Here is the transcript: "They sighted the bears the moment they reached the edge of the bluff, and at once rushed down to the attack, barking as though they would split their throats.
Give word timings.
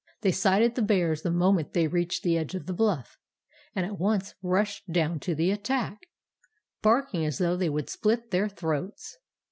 "They 0.21 0.31
sighted 0.31 0.73
the 0.73 0.81
bears 0.81 1.21
the 1.21 1.29
moment 1.29 1.73
they 1.73 1.85
reached 1.85 2.23
the 2.23 2.35
edge 2.35 2.55
of 2.55 2.65
the 2.65 2.73
bluff, 2.73 3.19
and 3.75 3.85
at 3.85 3.99
once 3.99 4.33
rushed 4.41 4.91
down 4.91 5.19
to 5.19 5.35
the 5.35 5.51
attack, 5.51 6.07
barking 6.81 7.23
as 7.23 7.37
though 7.37 7.55
they 7.55 7.69
would 7.69 7.87
split 7.87 8.31
their 8.31 8.49
throats. 8.49 9.19